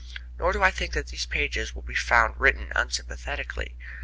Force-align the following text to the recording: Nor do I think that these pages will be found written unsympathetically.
Nor 0.39 0.51
do 0.51 0.63
I 0.63 0.71
think 0.71 0.93
that 0.93 1.09
these 1.09 1.27
pages 1.27 1.75
will 1.75 1.83
be 1.83 1.93
found 1.93 2.33
written 2.39 2.71
unsympathetically. 2.75 3.77